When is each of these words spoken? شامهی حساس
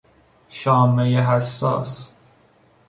شامهی 0.49 1.17
حساس 1.17 2.11